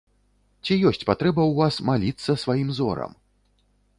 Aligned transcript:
Ці 0.67 0.77
ёсць 0.91 1.05
патрэба 1.09 1.41
ў 1.47 1.53
вас 1.59 1.75
маліцца 1.91 2.39
сваім 2.45 2.69
зорам? 2.81 3.11